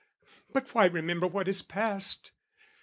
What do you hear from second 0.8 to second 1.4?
remember